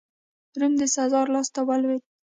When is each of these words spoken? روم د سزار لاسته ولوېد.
روم 0.59 0.73
د 0.79 0.83
سزار 0.95 1.25
لاسته 1.35 1.59
ولوېد. 1.67 2.03